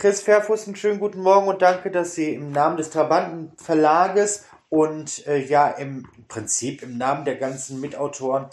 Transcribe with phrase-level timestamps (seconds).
[0.00, 4.48] Chris Fairfuß, einen schönen guten Morgen und danke, dass Sie im Namen des Trabanten Verlages
[4.70, 8.48] und äh, ja im Prinzip im Namen der ganzen Mitautoren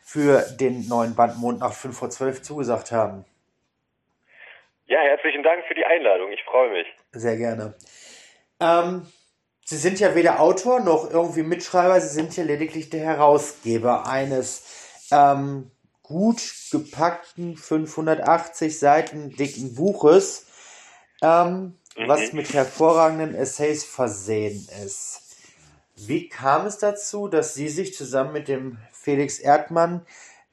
[0.00, 3.24] für den neuen Band Mond nach 5 vor 12 zugesagt haben.
[4.86, 6.30] Ja, herzlichen Dank für die Einladung.
[6.30, 6.86] Ich freue mich.
[7.10, 7.74] Sehr gerne.
[8.60, 9.04] Ähm,
[9.64, 15.08] Sie sind ja weder Autor noch irgendwie Mitschreiber, Sie sind ja lediglich der Herausgeber eines
[15.10, 15.72] ähm,
[16.04, 16.40] gut
[16.70, 20.46] gepackten 580 Seiten dicken Buches,
[21.22, 22.08] ähm, mhm.
[22.08, 25.20] was mit hervorragenden Essays versehen ist.
[25.96, 30.04] Wie kam es dazu, dass Sie sich zusammen mit dem Felix Erdmann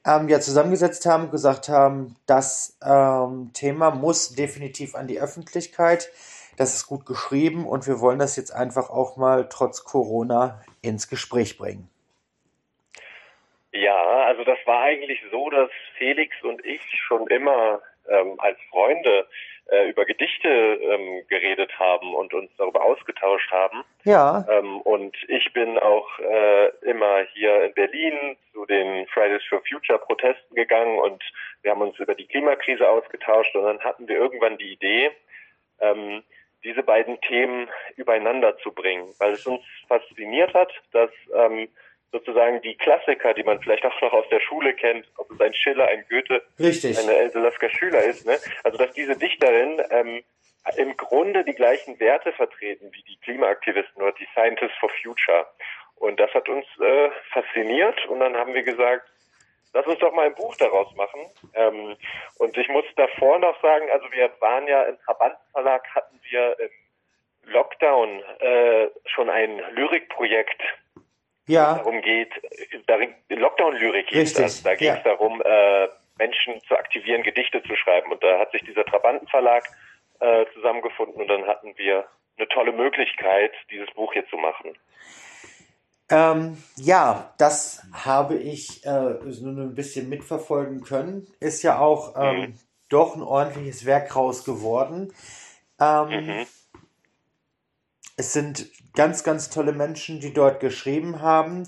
[0.06, 6.10] ähm, ja zusammengesetzt haben, und gesagt haben, das ähm, Thema muss definitiv an die Öffentlichkeit.
[6.56, 11.08] Das ist gut geschrieben und wir wollen das jetzt einfach auch mal trotz Corona ins
[11.08, 11.88] Gespräch bringen.
[13.72, 19.26] Ja, also das war eigentlich so, dass Felix und ich schon immer ähm, als Freunde
[19.88, 23.84] über Gedichte ähm, geredet haben und uns darüber ausgetauscht haben.
[24.04, 24.44] Ja.
[24.50, 29.98] Ähm, und ich bin auch äh, immer hier in Berlin zu den Fridays for Future
[29.98, 31.22] Protesten gegangen und
[31.62, 35.10] wir haben uns über die Klimakrise ausgetauscht und dann hatten wir irgendwann die Idee,
[35.80, 36.22] ähm,
[36.64, 41.68] diese beiden Themen übereinander zu bringen, weil es uns fasziniert hat, dass ähm,
[42.12, 45.54] sozusagen die Klassiker, die man vielleicht auch noch aus der Schule kennt, ob es ein
[45.54, 46.98] Schiller, ein Goethe, Richtig.
[46.98, 48.38] eine Else Lasker Schüler ist, ne?
[48.64, 50.22] also dass diese Dichterin ähm,
[50.76, 55.46] im Grunde die gleichen Werte vertreten wie die Klimaaktivisten oder die Scientists for Future.
[55.96, 59.06] Und das hat uns äh, fasziniert und dann haben wir gesagt,
[59.72, 61.20] lass uns doch mal ein Buch daraus machen.
[61.54, 61.96] Ähm,
[62.38, 66.70] und ich muss davor noch sagen, also wir waren ja im Verbandsverlag, hatten wir im
[67.52, 70.62] Lockdown äh, schon ein Lyrikprojekt
[71.50, 71.74] ja.
[71.74, 72.32] darum geht,
[72.86, 74.62] darin, Lockdown-Lyrik hieß das.
[74.62, 75.02] Da ging es ja.
[75.02, 78.12] darum, äh, Menschen zu aktivieren, Gedichte zu schreiben.
[78.12, 79.64] Und da hat sich dieser Trabantenverlag
[80.20, 82.04] äh, zusammengefunden und dann hatten wir
[82.36, 84.76] eine tolle Möglichkeit, dieses Buch hier zu machen.
[86.10, 91.26] Ähm, ja, das habe ich äh, so ein bisschen mitverfolgen können.
[91.38, 92.54] Ist ja auch ähm, mhm.
[92.88, 95.12] doch ein ordentliches Werk raus geworden.
[95.80, 96.46] Ähm, mhm.
[98.20, 101.66] Es sind ganz, ganz tolle Menschen, die dort geschrieben haben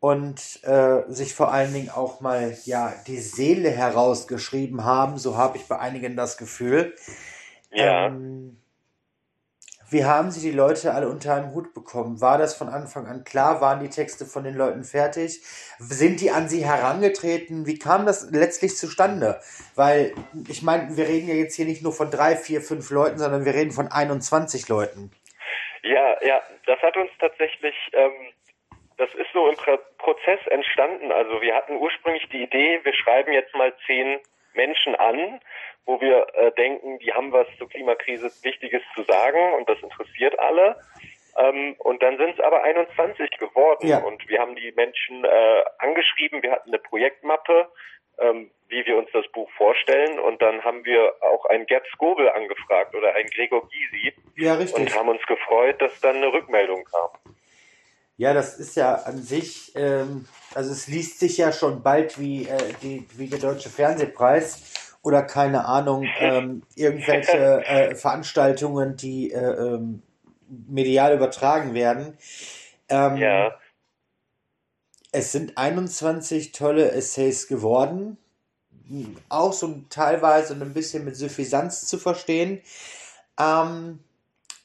[0.00, 5.18] und äh, sich vor allen Dingen auch mal ja die Seele herausgeschrieben haben.
[5.18, 6.96] So habe ich bei einigen das Gefühl.
[7.70, 8.06] Ja.
[8.06, 8.56] Ähm,
[9.88, 12.20] wie haben Sie die Leute alle unter einem Hut bekommen?
[12.20, 13.60] War das von Anfang an klar?
[13.60, 15.44] Waren die Texte von den Leuten fertig?
[15.78, 17.66] Sind die an Sie herangetreten?
[17.66, 19.38] Wie kam das letztlich zustande?
[19.76, 20.12] Weil,
[20.48, 23.44] ich meine, wir reden ja jetzt hier nicht nur von drei, vier, fünf Leuten, sondern
[23.44, 25.12] wir reden von 21 Leuten.
[25.84, 28.32] Ja, ja, das hat uns tatsächlich, ähm,
[28.96, 29.56] das ist so im
[29.98, 31.12] Prozess entstanden.
[31.12, 34.18] Also wir hatten ursprünglich die Idee, wir schreiben jetzt mal zehn
[34.54, 35.40] Menschen an,
[35.84, 40.38] wo wir äh, denken, die haben was zur Klimakrise Wichtiges zu sagen und das interessiert
[40.38, 40.76] alle.
[41.36, 43.98] Ähm, und dann sind es aber 21 geworden ja.
[43.98, 47.68] und wir haben die Menschen äh, angeschrieben, wir hatten eine Projektmappe,
[48.18, 50.18] ähm, wie wir uns das Buch vorstellen.
[50.18, 54.12] Und dann haben wir auch einen Gerd Skobel angefragt oder einen Gregor Gysi.
[54.36, 54.80] Ja, richtig.
[54.80, 57.10] Und haben uns gefreut, dass dann eine Rückmeldung kam.
[58.16, 62.46] Ja, das ist ja an sich, ähm, also es liest sich ja schon bald wie,
[62.46, 69.38] äh, die, wie der Deutsche Fernsehpreis oder keine Ahnung, ähm, irgendwelche äh, Veranstaltungen, die äh,
[69.38, 70.02] ähm,
[70.48, 72.16] medial übertragen werden.
[72.88, 73.54] Ähm, ja.
[75.14, 78.18] Es sind 21 tolle Essays geworden.
[79.28, 82.60] Auch so teilweise ein bisschen mit Suffisanz zu verstehen.
[83.38, 84.00] Ähm,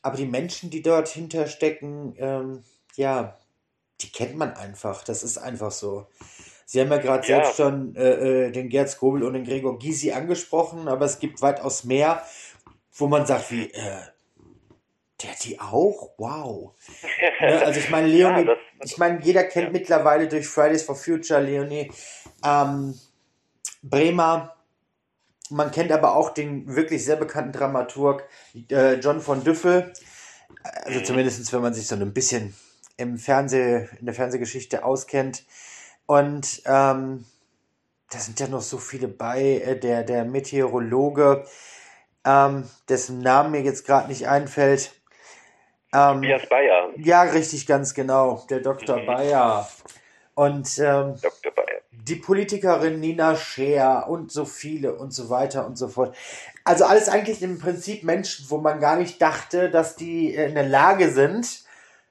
[0.01, 2.63] aber die Menschen, die dort hinterstecken, ähm,
[2.95, 3.37] ja,
[4.01, 5.03] die kennt man einfach.
[5.03, 6.07] Das ist einfach so.
[6.65, 7.43] Sie haben ja gerade ja.
[7.43, 11.43] selbst schon äh, äh, den Gerd Skobel und den Gregor Gysi angesprochen, aber es gibt
[11.43, 12.23] weitaus mehr,
[12.93, 14.01] wo man sagt, wie, äh,
[15.23, 16.11] der die auch?
[16.17, 16.73] Wow.
[17.41, 19.71] ne, also ich meine, Leonie, ja, ich meine, jeder kennt ja.
[19.71, 21.91] mittlerweile durch Fridays for Future Leonie
[22.45, 22.99] ähm,
[23.81, 24.55] Bremer.
[25.49, 28.23] Man kennt aber auch den wirklich sehr bekannten Dramaturg
[28.69, 29.91] äh, John von Düffel.
[30.63, 31.05] Also mhm.
[31.05, 32.55] zumindest, wenn man sich so ein bisschen
[32.97, 35.45] im Fernseh, in der Fernsehgeschichte auskennt.
[36.05, 37.25] Und ähm,
[38.09, 39.61] da sind ja noch so viele bei.
[39.61, 41.45] Äh, der, der Meteorologe,
[42.25, 44.98] ähm, dessen Namen mir jetzt gerade nicht einfällt,
[45.93, 46.89] ähm, Tobias Bayer.
[46.97, 48.45] Ja, richtig, ganz genau.
[48.49, 48.97] Der Dr.
[48.97, 49.05] Mhm.
[49.05, 49.69] Bayer.
[50.35, 51.51] Und ähm, Dr.
[51.55, 51.81] Bayer.
[51.91, 56.15] die Politikerin Nina Scheer und so viele und so weiter und so fort.
[56.63, 60.67] Also alles eigentlich im Prinzip Menschen, wo man gar nicht dachte, dass die in der
[60.67, 61.63] Lage sind,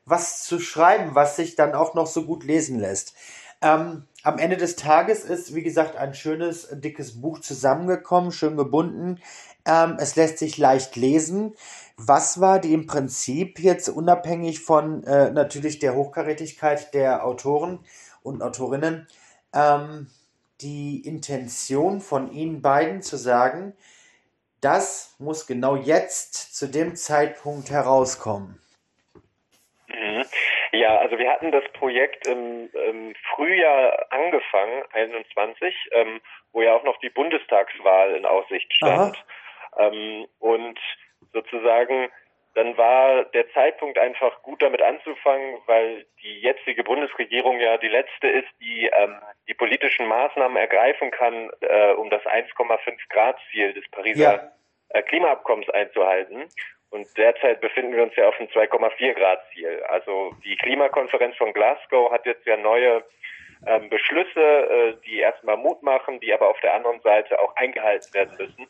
[0.04, 3.14] was zu schreiben, was sich dann auch noch so gut lesen lässt.
[3.62, 9.20] Ähm, am Ende des Tages ist, wie gesagt, ein schönes, dickes Buch zusammengekommen, schön gebunden.
[9.64, 11.54] Ähm, es lässt sich leicht lesen.
[11.96, 17.80] Was war die im Prinzip jetzt unabhängig von äh, natürlich der Hochkarätigkeit der Autoren
[18.22, 19.06] und Autorinnen
[19.52, 20.08] ähm,
[20.60, 23.74] die Intention von Ihnen beiden zu sagen,
[24.60, 28.58] das muss genau jetzt zu dem Zeitpunkt herauskommen?
[30.88, 36.20] Ja, also wir hatten das Projekt im, im Frühjahr angefangen, 21, ähm,
[36.52, 39.22] wo ja auch noch die Bundestagswahl in Aussicht stand.
[39.76, 40.80] Ähm, und
[41.34, 42.08] sozusagen
[42.54, 48.28] dann war der Zeitpunkt einfach gut damit anzufangen, weil die jetzige Bundesregierung ja die letzte
[48.28, 49.14] ist, die ähm,
[49.46, 54.50] die politischen Maßnahmen ergreifen kann, äh, um das 1,5 Grad Ziel des Pariser
[54.94, 55.02] ja.
[55.02, 56.48] Klimaabkommens einzuhalten.
[56.90, 59.82] Und derzeit befinden wir uns ja auf einem 2,4 Grad Ziel.
[59.88, 63.04] Also die Klimakonferenz von Glasgow hat jetzt ja neue
[63.66, 68.12] ähm, Beschlüsse, äh, die erstmal Mut machen, die aber auf der anderen Seite auch eingehalten
[68.14, 68.66] werden müssen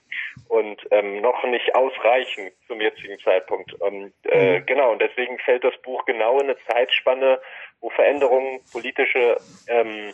[0.48, 3.74] und ähm, noch nicht ausreichen zum jetzigen Zeitpunkt.
[3.74, 4.66] Und äh, mhm.
[4.66, 7.40] genau, und deswegen fällt das Buch genau in eine Zeitspanne,
[7.80, 9.36] wo Veränderungen, politische
[9.68, 10.12] ähm,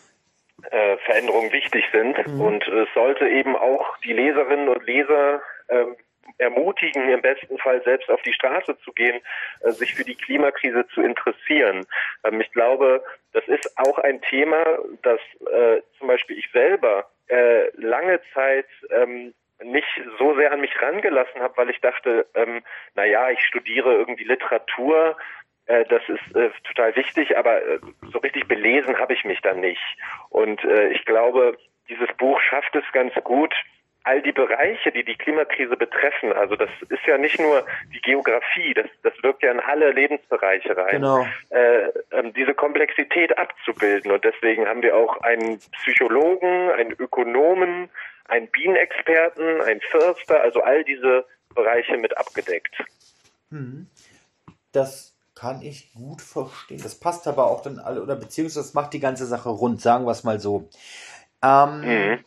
[0.71, 2.27] äh, Veränderungen wichtig sind.
[2.27, 2.41] Mhm.
[2.41, 5.97] Und es sollte eben auch die Leserinnen und Leser ähm,
[6.38, 9.21] ermutigen, im besten Fall selbst auf die Straße zu gehen,
[9.61, 11.87] äh, sich für die Klimakrise zu interessieren.
[12.25, 15.21] Ähm, ich glaube, das ist auch ein Thema, das
[15.53, 19.88] äh, zum Beispiel ich selber äh, lange Zeit ähm, nicht
[20.19, 22.62] so sehr an mich rangelassen habe, weil ich dachte, ähm,
[22.94, 25.17] na ja, ich studiere irgendwie Literatur,
[25.67, 27.79] das ist äh, total wichtig, aber äh,
[28.12, 29.82] so richtig belesen habe ich mich dann nicht.
[30.29, 31.56] Und äh, ich glaube,
[31.88, 33.55] dieses Buch schafft es ganz gut,
[34.05, 38.75] all die Bereiche, die die Klimakrise betreffen, also das ist ja nicht nur die Geografie,
[38.75, 41.27] das, das wirkt ja in alle Lebensbereiche rein, genau.
[41.51, 44.12] äh, ähm, diese Komplexität abzubilden.
[44.12, 47.89] Und deswegen haben wir auch einen Psychologen, einen Ökonomen,
[48.29, 51.25] einen Bienenexperten, einen Förster, also all diese
[51.55, 52.77] Bereiche mit abgedeckt.
[53.51, 53.89] Mhm.
[54.73, 56.81] Das kann ich gut verstehen.
[56.83, 60.05] Das passt aber auch dann alle, oder beziehungsweise das macht die ganze Sache rund, sagen
[60.05, 60.69] wir es mal so.
[61.43, 62.25] Ähm, mhm.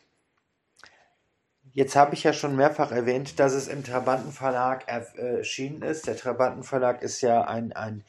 [1.77, 6.07] Jetzt habe ich ja schon mehrfach erwähnt, dass es im Trabantenverlag erschienen ist.
[6.07, 8.03] Der Trabantenverlag ist ja ein, ein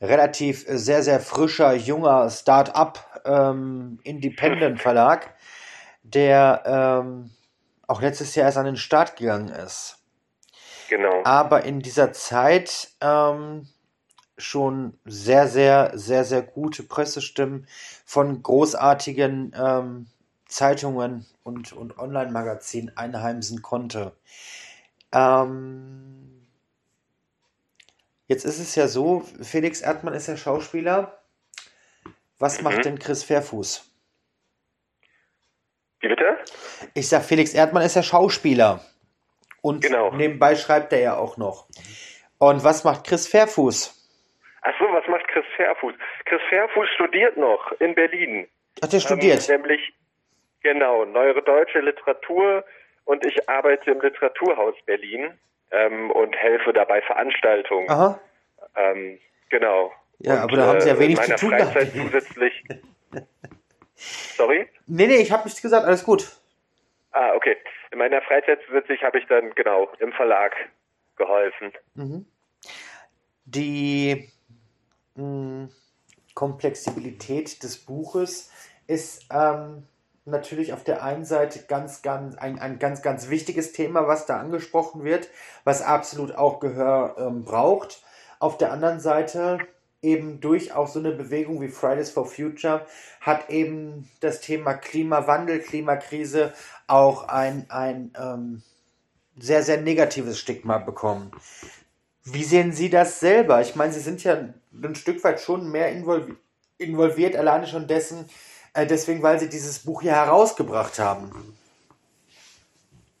[0.00, 4.00] relativ sehr, sehr frischer, junger Start-up ähm,
[6.02, 7.30] der ähm,
[7.86, 9.98] auch letztes Jahr erst an den Start gegangen ist.
[10.88, 11.22] Genau.
[11.22, 13.68] Aber in dieser Zeit ähm,
[14.36, 17.68] schon sehr, sehr, sehr, sehr gute Pressestimmen
[18.04, 20.08] von großartigen ähm,
[20.52, 24.12] Zeitungen und, und Online-Magazinen einheimsen konnte.
[25.12, 26.46] Ähm,
[28.26, 31.22] jetzt ist es ja so, Felix Erdmann ist ja Schauspieler.
[32.38, 32.64] Was mhm.
[32.64, 33.88] macht denn Chris Fairfuß?
[36.00, 36.36] Wie bitte?
[36.94, 38.84] Ich sag, Felix Erdmann ist ja Schauspieler.
[39.60, 40.12] Und genau.
[40.12, 41.68] nebenbei schreibt er ja auch noch.
[42.38, 43.98] Und was macht Chris Fairfuß?
[44.62, 45.94] Achso, was macht Chris Fairfuß?
[46.24, 48.48] Chris Fairfuß studiert noch in Berlin.
[48.80, 49.48] Ach, der studiert?
[49.48, 49.92] Ähm, nämlich
[50.62, 52.64] Genau, neuere deutsche Literatur
[53.04, 55.38] und ich arbeite im Literaturhaus Berlin
[55.70, 57.90] ähm, und helfe dabei Veranstaltungen.
[57.90, 58.20] Aha.
[58.76, 59.18] Ähm,
[59.50, 59.92] genau.
[60.18, 61.50] Ja, und, aber da haben Sie ja äh, wenig zu tun.
[61.50, 62.64] Freizeit zusätzlich.
[63.94, 64.68] Sorry?
[64.86, 66.36] Nee, nee, ich habe nichts gesagt, alles gut.
[67.10, 67.56] Ah, okay.
[67.90, 70.54] In meiner Freizeit zusätzlich habe ich dann, genau, im Verlag
[71.16, 71.72] geholfen.
[71.94, 72.26] Mhm.
[73.44, 74.30] Die
[75.16, 75.68] mh, hm,
[76.34, 78.50] Komplexibilität des Buches
[78.86, 79.86] ist ähm,
[80.24, 84.38] natürlich auf der einen Seite ganz, ganz, ein, ein ganz, ganz wichtiges Thema, was da
[84.38, 85.28] angesprochen wird,
[85.64, 88.02] was absolut auch Gehör ähm, braucht.
[88.38, 89.58] Auf der anderen Seite
[90.00, 92.86] eben durch auch so eine Bewegung wie Fridays for Future
[93.20, 96.52] hat eben das Thema Klimawandel, Klimakrise
[96.88, 98.62] auch ein, ein ähm,
[99.38, 101.30] sehr, sehr negatives Stigma bekommen.
[102.24, 103.60] Wie sehen Sie das selber?
[103.60, 104.34] Ich meine, Sie sind ja
[104.72, 106.38] ein Stück weit schon mehr involviert,
[106.78, 108.28] involviert alleine schon dessen,
[108.74, 111.56] äh, deswegen, weil sie dieses Buch hier herausgebracht haben.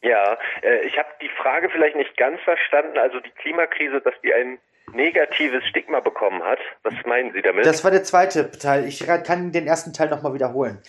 [0.02, 2.98] Ja, äh, ich habe die Frage vielleicht nicht ganz verstanden.
[2.98, 4.58] Also die Klimakrise, dass die ein
[4.92, 6.58] negatives Stigma bekommen hat.
[6.82, 7.64] Was meinen Sie damit?
[7.64, 8.86] Das war der zweite Teil.
[8.86, 10.82] Ich kann den ersten Teil nochmal wiederholen.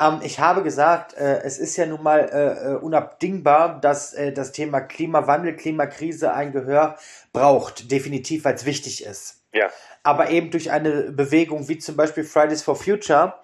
[0.00, 4.32] Ähm, ich habe gesagt, äh, es ist ja nun mal äh, äh unabdingbar, dass äh,
[4.32, 6.98] das Thema Klimawandel, Klimakrise ein Gehör
[7.32, 7.90] braucht.
[7.90, 9.44] Definitiv, weil es wichtig ist.
[9.52, 9.70] Ja.
[10.02, 13.34] Aber eben durch eine Bewegung wie zum Beispiel Fridays for Future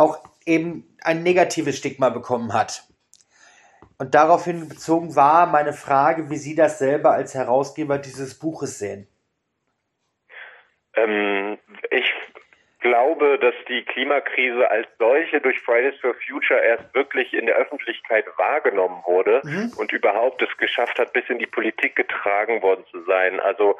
[0.00, 2.84] auch eben ein negatives Stigma bekommen hat.
[3.98, 9.06] Und daraufhin bezogen war meine Frage, wie Sie das selber als Herausgeber dieses Buches sehen.
[10.94, 11.58] Ähm,
[11.90, 12.10] ich
[12.80, 18.26] glaube, dass die Klimakrise als solche durch Fridays for Future erst wirklich in der Öffentlichkeit
[18.36, 19.72] wahrgenommen wurde mhm.
[19.76, 23.40] und überhaupt es geschafft hat, bis in die Politik getragen worden zu sein.
[23.40, 23.76] Also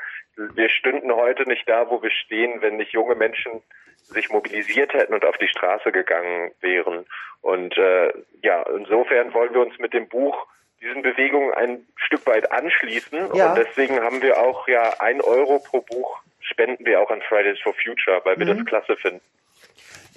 [0.54, 3.62] wir stünden heute nicht da, wo wir stehen, wenn nicht junge Menschen
[3.96, 7.06] sich mobilisiert hätten und auf die Straße gegangen wären.
[7.42, 10.46] Und äh, ja, insofern wollen wir uns mit dem Buch
[10.80, 13.34] diesen Bewegungen ein Stück weit anschließen.
[13.34, 13.50] Ja.
[13.50, 17.60] Und deswegen haben wir auch ja ein Euro pro Buch spenden wir auch an Fridays
[17.62, 18.58] for Future, weil wir mhm.
[18.58, 19.20] das klasse finden.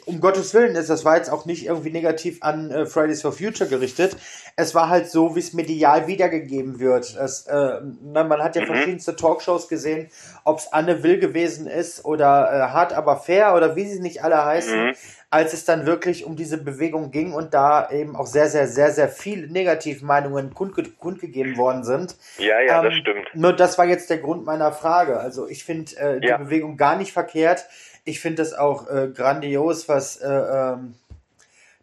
[0.05, 3.31] Um Gottes Willen ist, das war jetzt auch nicht irgendwie negativ an äh, Fridays for
[3.31, 4.17] Future gerichtet.
[4.57, 7.15] Es war halt so, wie es medial wiedergegeben wird.
[7.15, 8.67] Es, äh, na, man hat ja mhm.
[8.67, 10.09] verschiedenste Talkshows gesehen,
[10.43, 14.23] ob es Anne Will gewesen ist oder äh, Hart aber fair oder wie sie nicht
[14.23, 14.87] alle heißen.
[14.87, 14.93] Mhm
[15.33, 18.91] als es dann wirklich um diese Bewegung ging und da eben auch sehr, sehr, sehr,
[18.91, 22.15] sehr viele Negativmeinungen kundge kundgegeben worden sind.
[22.37, 23.29] Ja, ja, ähm, das stimmt.
[23.33, 25.19] Nur das war jetzt der Grund meiner Frage.
[25.19, 26.37] Also ich finde äh, die ja.
[26.37, 27.65] Bewegung gar nicht verkehrt.
[28.05, 30.93] Ich finde das auch äh, grandios, was äh, ähm,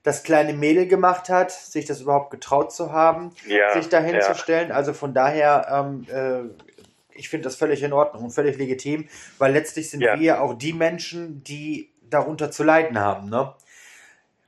[0.05, 4.21] das kleine Mädel gemacht hat, sich das überhaupt getraut zu haben, ja, sich dahin ja.
[4.21, 4.71] zu stellen.
[4.71, 9.53] Also von daher, ähm, äh, ich finde das völlig in Ordnung und völlig legitim, weil
[9.53, 10.21] letztlich sind ja.
[10.21, 13.55] wir auch die Menschen, die darunter zu leiden haben, ne?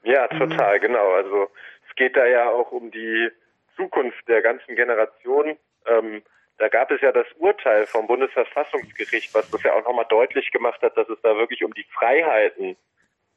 [0.04, 0.82] Ja, total, mhm.
[0.82, 1.12] genau.
[1.12, 1.48] Also
[1.88, 3.30] es geht da ja auch um die
[3.76, 5.56] Zukunft der ganzen Generation.
[5.86, 6.22] Ähm,
[6.58, 10.80] da gab es ja das Urteil vom Bundesverfassungsgericht, was das ja auch nochmal deutlich gemacht
[10.82, 12.76] hat, dass es da wirklich um die Freiheiten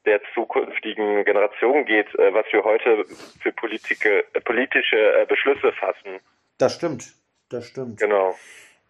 [0.06, 3.06] der zukünftigen Generation geht, äh, was wir heute
[3.42, 6.20] für Politike, äh, politische äh, Beschlüsse fassen.
[6.58, 7.14] Das stimmt,
[7.50, 8.00] das stimmt.
[8.00, 8.36] Genau.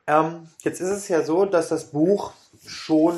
[0.07, 2.33] Ähm, jetzt ist es ja so, dass das Buch
[2.67, 3.15] schon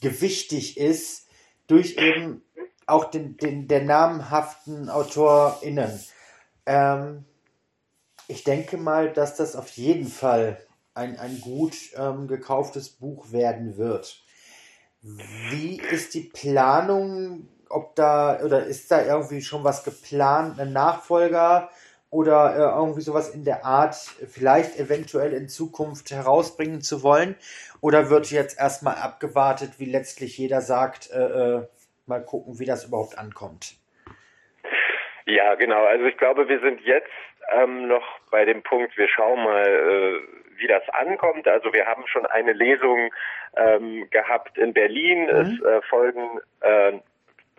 [0.00, 1.28] gewichtig ist
[1.66, 2.42] durch eben
[2.86, 6.00] auch den, den der namhaften AutorInnen.
[6.66, 7.24] Ähm,
[8.26, 10.58] ich denke mal, dass das auf jeden Fall
[10.94, 14.22] ein, ein gut ähm, gekauftes Buch werden wird.
[15.02, 17.48] Wie ist die Planung?
[17.68, 21.70] Ob da oder ist da irgendwie schon was geplant, ein Nachfolger
[22.10, 27.36] oder äh, irgendwie sowas in der Art, vielleicht eventuell in Zukunft herausbringen zu wollen?
[27.80, 31.66] Oder wird jetzt erstmal abgewartet, wie letztlich jeder sagt, äh, äh,
[32.06, 33.76] mal gucken, wie das überhaupt ankommt?
[35.26, 35.84] Ja, genau.
[35.84, 37.08] Also ich glaube, wir sind jetzt
[37.52, 41.46] ähm, noch bei dem Punkt, wir schauen mal, äh, wie das ankommt.
[41.48, 43.12] Also wir haben schon eine Lesung
[43.56, 45.24] ähm, gehabt in Berlin.
[45.24, 45.28] Mhm.
[45.28, 46.92] Es äh, folgen äh,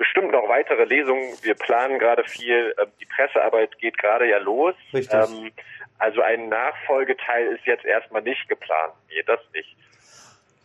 [0.02, 1.38] bestimmt noch weitere Lesungen.
[1.44, 2.74] Wir planen gerade viel.
[2.78, 4.74] Äh, die Pressearbeit geht gerade ja los.
[4.94, 5.14] Richtig.
[5.14, 5.52] Ähm,
[6.00, 8.94] also ein Nachfolgeteil ist jetzt erstmal nicht geplant.
[9.10, 9.78] Nee, das nicht.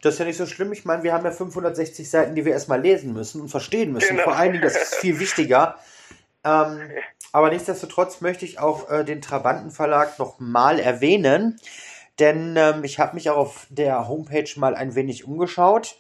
[0.01, 0.73] Das ist ja nicht so schlimm.
[0.73, 4.17] Ich meine, wir haben ja 560 Seiten, die wir erstmal lesen müssen und verstehen müssen.
[4.17, 4.23] Genau.
[4.23, 5.79] Vor allen Dingen, das ist viel wichtiger.
[6.43, 6.91] Ähm,
[7.33, 11.61] aber nichtsdestotrotz möchte ich auch äh, den Trabanten Verlag nochmal erwähnen,
[12.19, 15.99] denn ähm, ich habe mich auch auf der Homepage mal ein wenig umgeschaut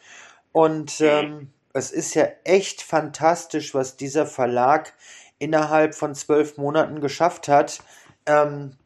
[0.53, 1.07] und mhm.
[1.07, 4.95] ähm, es ist ja echt fantastisch, was dieser Verlag
[5.39, 7.81] innerhalb von zwölf Monaten geschafft hat.
[8.25, 8.77] Ähm,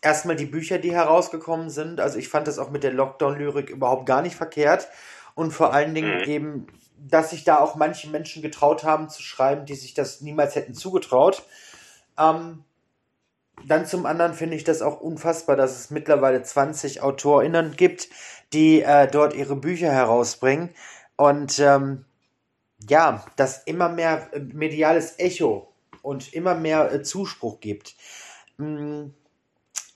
[0.00, 2.00] erstmal die Bücher, die herausgekommen sind.
[2.00, 4.88] Also ich fand das auch mit der Lockdown-Lyrik überhaupt gar nicht verkehrt.
[5.34, 6.24] Und vor allen Dingen mhm.
[6.24, 6.66] eben,
[6.98, 10.74] dass sich da auch manche Menschen getraut haben zu schreiben, die sich das niemals hätten
[10.74, 11.44] zugetraut.
[12.18, 12.64] Ähm,
[13.66, 18.08] dann zum anderen finde ich das auch unfassbar, dass es mittlerweile 20 AutorInnen gibt,
[18.52, 20.70] die äh, dort ihre Bücher herausbringen.
[21.16, 22.04] Und ähm,
[22.88, 27.94] ja, dass immer mehr äh, mediales Echo und immer mehr äh, Zuspruch gibt.
[28.56, 29.14] Mhm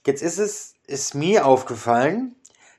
[0.07, 2.33] Jetzt ist es, ist mir aufgefallen,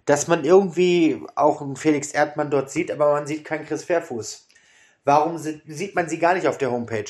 [0.07, 4.49] dass man irgendwie auch einen Felix Erdmann dort sieht, aber man sieht keinen Chris Fairfuß.
[5.05, 7.05] Warum sieht man sie gar nicht auf der Homepage?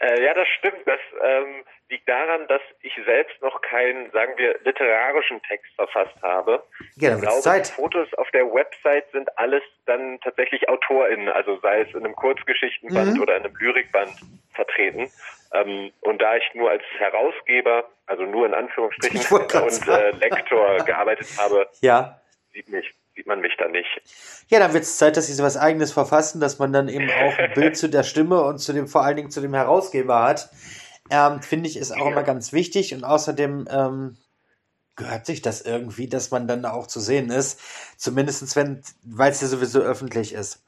[0.00, 0.86] Äh, ja, das stimmt.
[0.86, 6.62] Das ähm, liegt daran, dass ich selbst noch keinen, sagen wir, literarischen Text verfasst habe.
[6.96, 7.68] Ja, dann ich glaube, Zeit.
[7.68, 12.16] Die Fotos auf der Website sind alles dann tatsächlich AutorInnen, also sei es in einem
[12.16, 13.22] Kurzgeschichtenband mhm.
[13.22, 14.10] oder in einem Lyrikband
[14.54, 15.10] vertreten.
[15.52, 21.28] Ähm, und da ich nur als Herausgeber, also nur in Anführungsstrichen und äh, Lektor gearbeitet
[21.36, 22.18] habe, ja.
[22.54, 24.00] sieht, mich, sieht man mich da nicht.
[24.48, 27.10] Ja, dann wird es Zeit, dass Sie so was Eigenes verfassen, dass man dann eben
[27.10, 30.22] auch ein Bild zu der Stimme und zu dem, vor allen Dingen zu dem Herausgeber
[30.22, 30.48] hat.
[31.10, 32.10] Ähm, Finde ich, ist auch ja.
[32.12, 34.16] immer ganz wichtig und außerdem ähm,
[34.96, 37.60] gehört sich das irgendwie, dass man dann auch zu sehen ist.
[37.96, 40.62] Zumindest wenn, weil es ja sowieso öffentlich ist.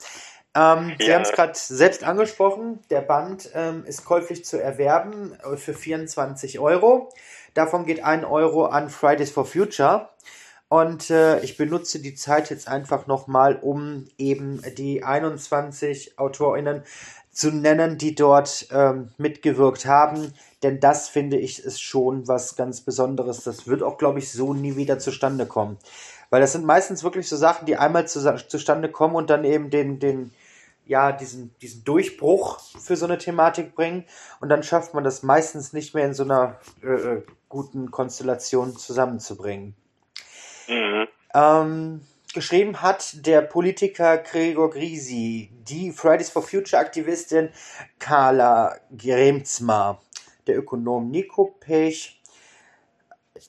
[0.54, 1.06] Ähm, ja.
[1.06, 2.80] Sie haben es gerade selbst angesprochen.
[2.90, 7.12] Der Band ähm, ist käuflich zu erwerben äh, für 24 Euro.
[7.54, 10.08] Davon geht ein Euro an Fridays for Future.
[10.68, 16.82] Und äh, ich benutze die Zeit jetzt einfach nochmal, um eben die 21 AutorInnen
[17.34, 20.32] zu nennen, die dort ähm, mitgewirkt haben.
[20.62, 23.44] Denn das finde ich ist schon was ganz Besonderes.
[23.44, 25.76] Das wird auch, glaube ich, so nie wieder zustande kommen.
[26.30, 29.68] Weil das sind meistens wirklich so Sachen, die einmal zu, zustande kommen und dann eben
[29.68, 30.32] den, den,
[30.86, 34.04] ja, diesen, diesen Durchbruch für so eine Thematik bringen.
[34.40, 38.76] Und dann schafft man das meistens nicht mehr in so einer äh, äh guten Konstellation
[38.76, 39.76] zusammenzubringen.
[40.66, 41.06] Mhm.
[41.34, 42.00] Ähm,
[42.34, 47.48] geschrieben hat der Politiker Gregor Grisi, die Fridays for Future Aktivistin
[47.98, 50.00] Carla Gremzma,
[50.46, 52.20] der Ökonom Nico Pech,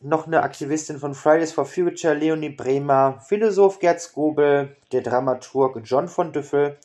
[0.02, 6.08] noch eine Aktivistin von Fridays for Future Leonie Bremer, Philosoph Gerd Skobel, der Dramaturg John
[6.08, 6.78] von Düffel,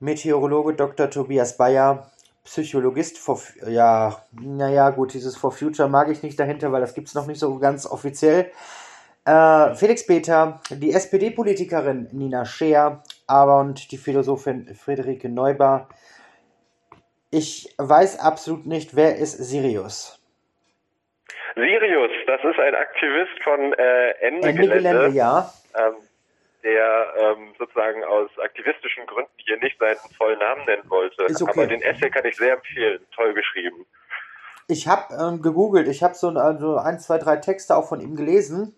[0.00, 1.08] Meteorologe Dr.
[1.08, 2.10] Tobias Bayer,
[2.44, 7.08] Psychologist for, ja, naja, gut, dieses For Future mag ich nicht dahinter, weil das gibt
[7.08, 8.50] es noch nicht so ganz offiziell.
[9.26, 15.88] Äh, Felix Peter, die SPD-Politikerin Nina Scheer, aber und die Philosophin Friederike Neuber.
[17.30, 20.20] Ich weiß absolut nicht, wer ist Sirius?
[21.54, 25.50] Sirius, das ist ein Aktivist von äh, Ende, Ende Gelände, Gelände ja.
[25.74, 25.94] Ähm,
[26.62, 31.24] der ähm, sozusagen aus aktivistischen Gründen hier nicht seinen vollen Namen nennen wollte.
[31.24, 31.44] Okay.
[31.46, 33.00] Aber den Essay kann ich sehr empfehlen.
[33.14, 33.86] Toll geschrieben.
[34.66, 38.16] Ich habe ähm, gegoogelt, ich habe so also ein, zwei, drei Texte auch von ihm
[38.16, 38.74] gelesen.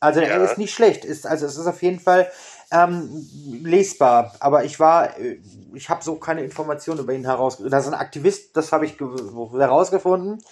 [0.00, 0.28] Also ja.
[0.28, 2.30] er ist nicht schlecht, ist, also es ist auf jeden Fall
[2.72, 3.26] ähm,
[3.62, 4.34] lesbar.
[4.40, 5.38] Aber ich war, äh,
[5.74, 7.70] ich habe so keine Informationen über ihn herausgefunden.
[7.70, 10.42] Das ist ein Aktivist, das habe ich herausgefunden.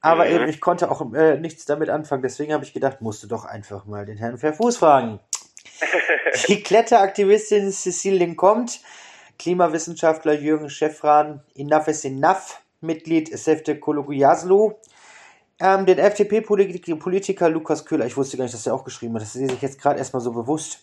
[0.00, 0.30] Aber mhm.
[0.32, 2.22] eben, ich konnte auch äh, nichts damit anfangen.
[2.22, 5.18] Deswegen habe ich gedacht, musste doch einfach mal den Herrn Verfuß fragen.
[6.48, 8.80] Die Kletteraktivistin Cecile Linkommt,
[9.38, 14.74] Klimawissenschaftler Jürgen Schäffran, Enough is Enough, Mitglied Sefte Kologuyaslu,
[15.60, 19.34] ähm, den FDP-Politiker Lukas Köhler, ich wusste gar nicht, dass er auch geschrieben hat, das
[19.34, 20.80] sehe ich jetzt gerade erstmal so bewusst.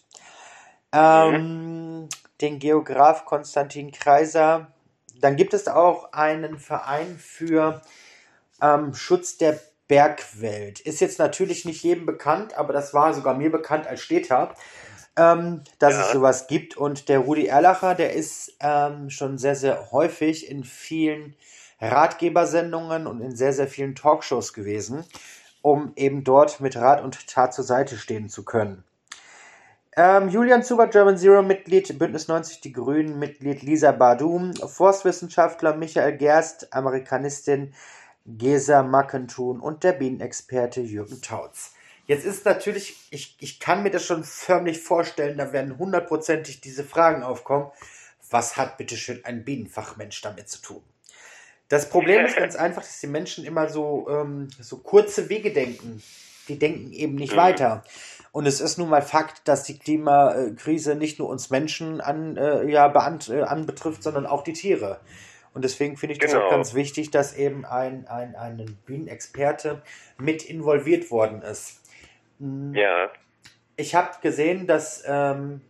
[0.93, 2.09] Ähm, mhm.
[2.39, 4.67] Den Geograf Konstantin Kreiser.
[5.19, 7.81] Dann gibt es auch einen Verein für
[8.61, 10.79] ähm, Schutz der Bergwelt.
[10.79, 14.55] Ist jetzt natürlich nicht jedem bekannt, aber das war sogar mir bekannt als Städter,
[15.17, 16.01] ähm, dass ja.
[16.01, 16.77] es sowas gibt.
[16.77, 21.35] Und der Rudi Erlacher, der ist ähm, schon sehr, sehr häufig in vielen
[21.81, 25.03] Ratgebersendungen und in sehr, sehr vielen Talkshows gewesen,
[25.61, 28.83] um eben dort mit Rat und Tat zur Seite stehen zu können.
[29.97, 36.15] Ähm, Julian Zuber, German Zero Mitglied, Bündnis 90 Die Grünen Mitglied Lisa Badum, Forstwissenschaftler Michael
[36.15, 37.73] Gerst, Amerikanistin
[38.25, 41.73] Gesa Mackentun und der Bienenexperte Jürgen Tautz.
[42.05, 46.83] Jetzt ist natürlich, ich, ich kann mir das schon förmlich vorstellen, da werden hundertprozentig diese
[46.83, 47.71] Fragen aufkommen.
[48.29, 50.83] Was hat bitteschön ein Bienenfachmensch damit zu tun?
[51.71, 56.03] Das Problem ist ganz einfach, dass die Menschen immer so, ähm, so kurze Wege denken.
[56.49, 57.37] Die denken eben nicht mhm.
[57.37, 57.83] weiter.
[58.33, 62.65] Und es ist nun mal Fakt, dass die Klimakrise nicht nur uns Menschen an, äh,
[62.69, 64.99] ja, beant, äh, anbetrifft, sondern auch die Tiere.
[65.53, 66.45] Und deswegen finde ich das genau.
[66.45, 69.81] auch ganz wichtig, dass eben ein, ein, ein Bühnenexperte
[70.17, 71.81] mit involviert worden ist.
[72.39, 72.73] Hm.
[72.75, 73.09] Ja.
[73.77, 75.61] Ich habe gesehen, dass ähm,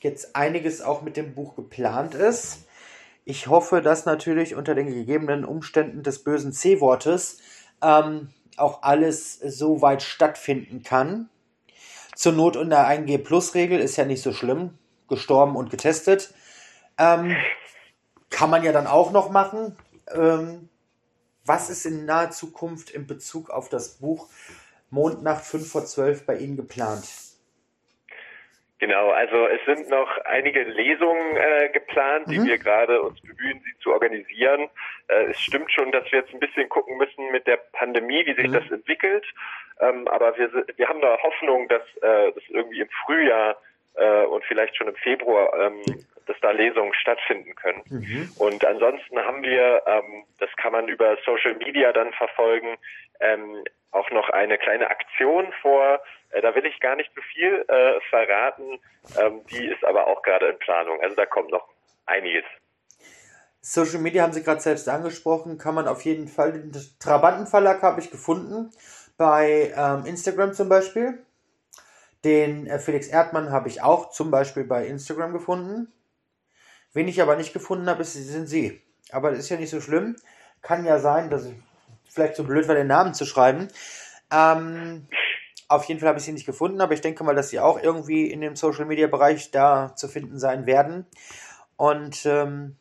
[0.00, 2.67] jetzt einiges auch mit dem Buch geplant ist.
[3.30, 7.36] Ich hoffe, dass natürlich unter den gegebenen Umständen des bösen C-Wortes
[7.82, 11.28] ähm, auch alles so weit stattfinden kann.
[12.16, 14.78] Zur Not unter 1G-Plus-Regel ist ja nicht so schlimm.
[15.10, 16.32] Gestorben und getestet.
[16.96, 17.36] Ähm,
[18.30, 19.76] kann man ja dann auch noch machen.
[20.10, 20.70] Ähm,
[21.44, 24.30] was ist in naher Zukunft in Bezug auf das Buch
[24.88, 27.04] Mondnacht 5 vor 12 bei Ihnen geplant?
[28.80, 32.46] Genau, also es sind noch einige Lesungen äh, geplant, die mhm.
[32.46, 34.68] wir gerade uns bemühen, sie zu organisieren.
[35.08, 38.34] Äh, es stimmt schon, dass wir jetzt ein bisschen gucken müssen mit der Pandemie, wie
[38.34, 38.52] sich mhm.
[38.52, 39.26] das entwickelt.
[39.80, 43.56] Ähm, aber wir, wir haben da Hoffnung, dass äh, das irgendwie im Frühjahr
[43.94, 45.82] äh, und vielleicht schon im Februar, ähm,
[46.28, 47.82] dass da Lesungen stattfinden können.
[47.88, 48.32] Mhm.
[48.38, 52.76] Und ansonsten haben wir, ähm, das kann man über Social Media dann verfolgen,
[53.20, 56.00] ähm, auch noch eine kleine Aktion vor.
[56.30, 58.78] Äh, da will ich gar nicht zu viel äh, verraten.
[59.18, 61.00] Ähm, die ist aber auch gerade in Planung.
[61.00, 61.66] Also da kommt noch
[62.06, 62.44] einiges.
[63.60, 66.52] Social Media haben Sie gerade selbst angesprochen, kann man auf jeden Fall.
[66.52, 68.70] Den Trabantenverlag habe ich gefunden,
[69.16, 71.18] bei ähm, Instagram zum Beispiel.
[72.24, 75.92] Den äh, Felix Erdmann habe ich auch zum Beispiel bei Instagram gefunden.
[76.92, 78.80] Wen ich aber nicht gefunden habe, sind Sie.
[79.10, 80.16] Aber das ist ja nicht so schlimm.
[80.62, 81.54] Kann ja sein, dass ich
[82.08, 83.68] vielleicht so blöd war, den Namen zu schreiben.
[84.30, 85.06] Ähm,
[85.68, 87.80] auf jeden Fall habe ich sie nicht gefunden, aber ich denke mal, dass sie auch
[87.80, 91.06] irgendwie in dem Social Media Bereich da zu finden sein werden.
[91.76, 92.76] Und ähm,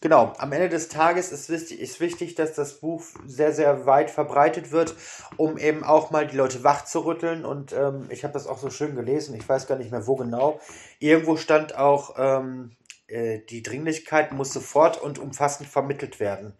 [0.00, 4.10] genau, am Ende des Tages ist wichtig, ist wichtig, dass das Buch sehr, sehr weit
[4.10, 4.94] verbreitet wird,
[5.36, 7.44] um eben auch mal die Leute wach zu rütteln.
[7.44, 10.16] Und ähm, ich habe das auch so schön gelesen, ich weiß gar nicht mehr wo
[10.16, 10.60] genau.
[10.98, 16.54] Irgendwo stand auch, ähm, äh, die Dringlichkeit muss sofort und umfassend vermittelt werden.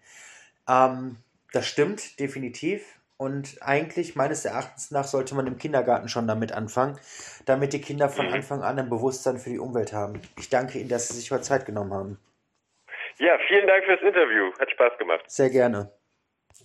[0.69, 1.17] Ähm,
[1.53, 2.83] das stimmt, definitiv.
[3.17, 6.99] Und eigentlich, meines Erachtens nach, sollte man im Kindergarten schon damit anfangen,
[7.45, 8.33] damit die Kinder von mhm.
[8.33, 10.23] Anfang an ein Bewusstsein für die Umwelt haben.
[10.39, 12.19] Ich danke Ihnen, dass Sie sich heute Zeit genommen haben.
[13.21, 14.51] Ja, vielen Dank fürs Interview.
[14.59, 15.25] Hat Spaß gemacht.
[15.27, 15.93] Sehr gerne.